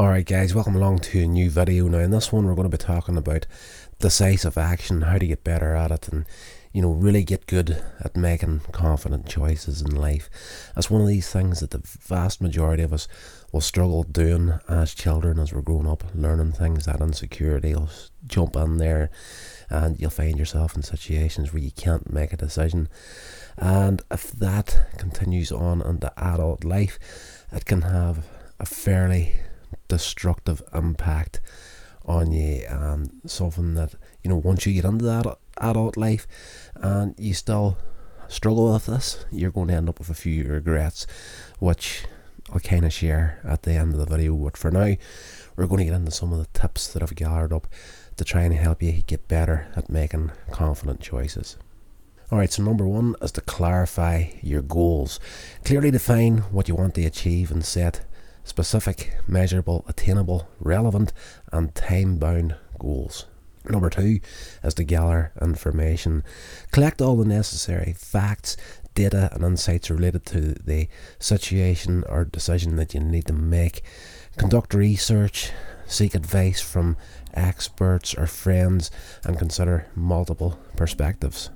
[0.00, 1.86] Alright guys, welcome along to a new video.
[1.86, 3.44] Now in this one we're going to be talking about
[3.98, 6.24] decisive action, how to get better at it and
[6.72, 10.30] you know really get good at making confident choices in life.
[10.74, 13.08] That's one of these things that the vast majority of us
[13.52, 17.90] will struggle doing as children as we're growing up, learning things, that insecurity will
[18.26, 19.10] jump in there
[19.68, 22.88] and you'll find yourself in situations where you can't make a decision.
[23.58, 26.98] And if that continues on into adult life,
[27.52, 28.24] it can have
[28.58, 29.34] a fairly
[29.88, 31.40] destructive impact
[32.04, 36.26] on you and something that you know once you get into that adult life
[36.76, 37.76] and you still
[38.28, 41.06] struggle with this you're going to end up with a few regrets
[41.58, 42.04] which
[42.52, 44.94] I'll kind of share at the end of the video but for now
[45.56, 47.66] we're going to get into some of the tips that I've gathered up
[48.16, 51.56] to try and help you get better at making confident choices
[52.32, 55.18] Alright, so number one is to clarify your goals.
[55.64, 58.06] Clearly define what you want to achieve and set
[58.44, 61.12] specific, measurable, attainable, relevant,
[61.52, 63.26] and time bound goals.
[63.68, 64.20] Number two
[64.64, 66.24] is to gather information.
[66.70, 68.56] Collect all the necessary facts,
[68.94, 70.88] data, and insights related to the
[71.18, 73.82] situation or decision that you need to make.
[74.36, 75.52] Conduct research,
[75.86, 76.96] seek advice from
[77.34, 78.90] experts or friends,
[79.24, 81.50] and consider multiple perspectives.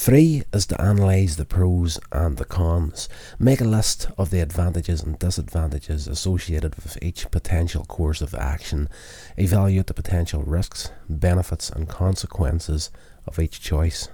[0.00, 3.08] Three is to analyse the pros and the cons.
[3.36, 8.88] Make a list of the advantages and disadvantages associated with each potential course of action.
[9.36, 12.92] Evaluate the potential risks, benefits, and consequences
[13.26, 14.08] of each choice.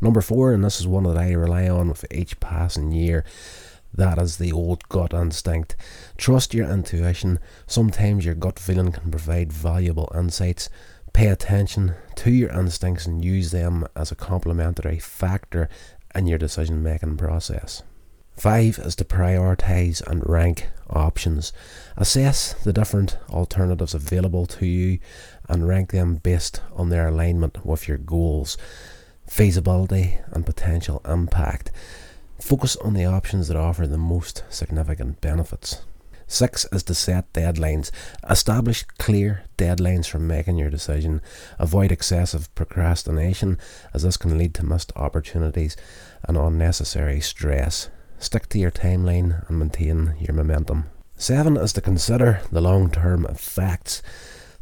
[0.00, 3.24] Number four, and this is one that I rely on with each passing year,
[3.92, 5.74] that is the old gut instinct.
[6.16, 7.40] Trust your intuition.
[7.66, 10.68] Sometimes your gut feeling can provide valuable insights.
[11.16, 15.66] Pay attention to your instincts and use them as a complementary factor
[16.14, 17.82] in your decision making process.
[18.36, 21.54] Five is to prioritize and rank options.
[21.96, 24.98] Assess the different alternatives available to you
[25.48, 28.58] and rank them based on their alignment with your goals,
[29.26, 31.70] feasibility, and potential impact.
[32.38, 35.80] Focus on the options that offer the most significant benefits.
[36.26, 37.90] Six is to set deadlines.
[38.28, 41.20] Establish clear deadlines for making your decision.
[41.58, 43.58] Avoid excessive procrastination,
[43.94, 45.76] as this can lead to missed opportunities
[46.26, 47.88] and unnecessary stress.
[48.18, 50.86] Stick to your timeline and maintain your momentum.
[51.16, 54.02] Seven is to consider the long term effects.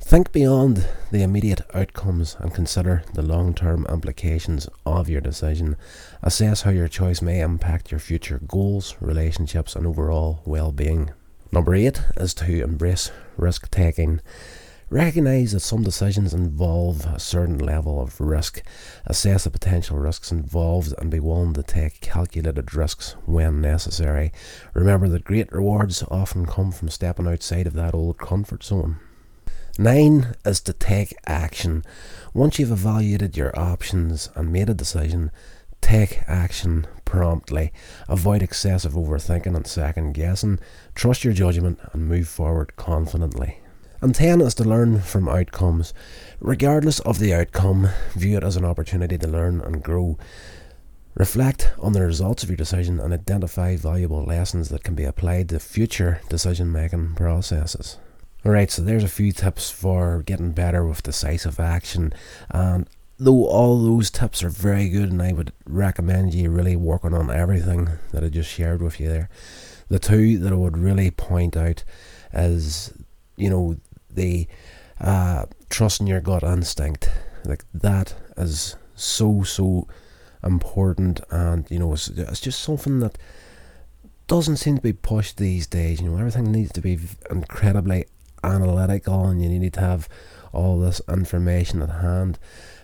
[0.00, 5.76] Think beyond the immediate outcomes and consider the long term implications of your decision.
[6.22, 11.10] Assess how your choice may impact your future goals, relationships, and overall well being.
[11.54, 14.20] Number eight is to embrace risk taking.
[14.90, 18.60] Recognize that some decisions involve a certain level of risk.
[19.06, 24.32] Assess the potential risks involved and be willing to take calculated risks when necessary.
[24.72, 28.96] Remember that great rewards often come from stepping outside of that old comfort zone.
[29.78, 31.84] Nine is to take action.
[32.32, 35.30] Once you've evaluated your options and made a decision,
[35.80, 37.72] take action promptly.
[38.08, 40.58] Avoid excessive overthinking and second guessing.
[40.96, 43.60] Trust your judgment and move forward confidently.
[44.00, 45.94] And 10 is to learn from outcomes.
[46.40, 50.18] Regardless of the outcome, view it as an opportunity to learn and grow.
[51.14, 55.50] Reflect on the results of your decision and identify valuable lessons that can be applied
[55.50, 57.98] to future decision making processes.
[58.44, 62.12] Alright, so there's a few tips for getting better with decisive action.
[62.50, 62.88] And
[63.18, 67.30] though all those tips are very good and I would recommend you really working on
[67.30, 69.28] everything that I just shared with you there,
[69.88, 71.84] the two that I would really point out
[72.32, 72.92] is,
[73.36, 73.76] you know,
[74.10, 74.48] the
[75.00, 77.10] uh, trusting your gut instinct.
[77.44, 79.86] Like that is so, so
[80.42, 83.18] important and, you know, it's, it's just something that
[84.26, 86.00] doesn't seem to be pushed these days.
[86.00, 86.98] You know, everything needs to be
[87.30, 88.06] incredibly
[88.44, 90.08] analytical and you need to have
[90.52, 92.38] all this information at hand.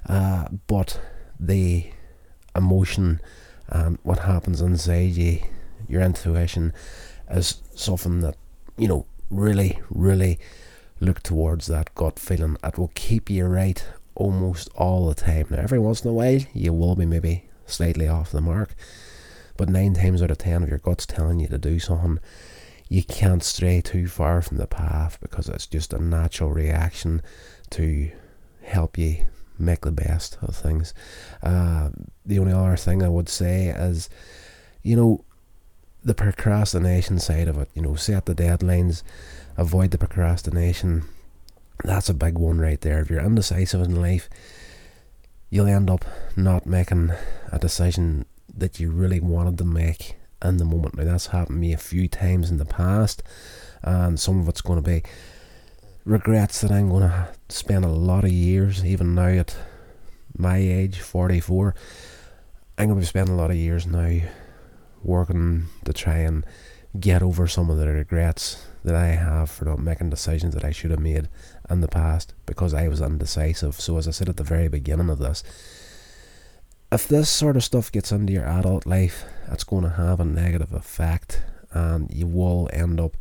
[0.08, 1.00] Uh, but
[1.38, 1.86] the
[2.56, 3.20] emotion
[3.68, 5.40] and what happens inside you,
[5.88, 6.72] your intuition,
[7.30, 8.36] is something that,
[8.76, 10.38] you know, really, really
[10.98, 12.56] look towards that gut feeling.
[12.64, 13.84] It will keep you right
[14.16, 15.46] almost all the time.
[15.50, 18.74] Now, every once in a while, you will be maybe slightly off the mark,
[19.56, 22.18] but nine times out of ten, if your gut's telling you to do something,
[22.90, 27.22] you can't stray too far from the path because it's just a natural reaction
[27.70, 28.10] to
[28.64, 29.26] help you
[29.60, 30.92] make the best of things.
[31.40, 31.90] Uh,
[32.26, 34.10] the only other thing I would say is,
[34.82, 35.24] you know,
[36.02, 37.70] the procrastination side of it.
[37.74, 39.04] You know, set the deadlines,
[39.56, 41.04] avoid the procrastination.
[41.84, 43.00] That's a big one right there.
[43.00, 44.28] If you're indecisive in life,
[45.48, 46.04] you'll end up
[46.34, 47.12] not making
[47.52, 50.96] a decision that you really wanted to make in the moment.
[50.96, 53.22] Now that's happened to me a few times in the past,
[53.82, 55.02] and some of it's going to be
[56.04, 59.56] regrets that I'm going to spend a lot of years, even now at
[60.36, 61.74] my age, 44,
[62.78, 64.20] I'm going to be spending a lot of years now
[65.02, 66.44] working to try and
[66.98, 70.72] get over some of the regrets that I have for not making decisions that I
[70.72, 71.28] should have made
[71.68, 73.80] in the past because I was indecisive.
[73.80, 75.44] So, as I said at the very beginning of this,
[76.92, 80.24] if this sort of stuff gets into your adult life, it's going to have a
[80.24, 81.42] negative effect
[81.72, 83.16] and you will end up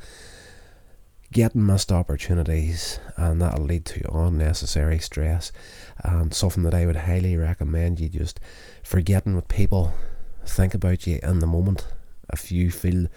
[1.32, 5.52] getting missed opportunities and that'll lead to unnecessary stress.
[6.04, 8.40] And something that I would highly recommend you just
[8.82, 9.94] forgetting what people
[10.46, 11.88] think about you in the moment.
[12.34, 13.08] If you feel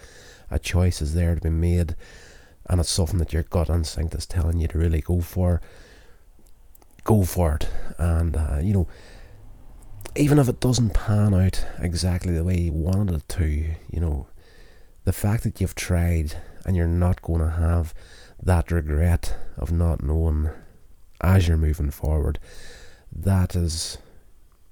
[0.51, 1.95] a choice is there to be made
[2.69, 5.61] and it's something that your gut instinct is telling you to really go for
[7.03, 7.67] go for it.
[7.97, 8.87] And uh, you know
[10.15, 14.27] even if it doesn't pan out exactly the way you wanted it to you know
[15.05, 17.93] the fact that you've tried and you're not going to have
[18.41, 20.49] that regret of not knowing
[21.21, 22.39] as you're moving forward,
[23.11, 23.97] that is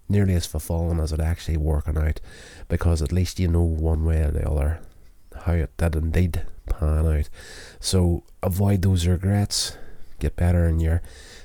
[0.09, 2.19] nearly as fulfilling as it actually working out
[2.67, 4.81] because at least you know one way or the other
[5.45, 7.29] how it did indeed pan out.
[7.79, 9.77] So avoid those regrets,
[10.19, 11.01] get better in your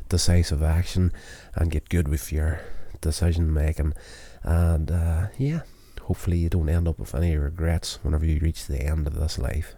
[0.08, 1.12] decisive action,
[1.54, 2.60] and get good with your
[3.00, 3.94] decision making.
[4.42, 5.62] And uh, yeah,
[6.02, 9.38] hopefully you don't end up with any regrets whenever you reach the end of this
[9.38, 9.74] life.